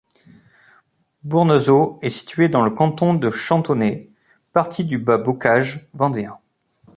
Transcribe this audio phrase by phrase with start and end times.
[1.23, 4.09] Bournezeau est située dans le canton de Chantonnay,
[4.51, 6.39] partie du bas bocage vendéen.